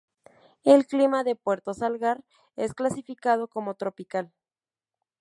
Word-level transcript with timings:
El 0.63 0.87
clima 0.87 1.23
de 1.23 1.35
Puerto 1.35 1.75
Salgar 1.75 2.23
es 2.55 2.73
clasificado 2.73 3.47
como 3.47 3.75
tropical. 3.75 4.33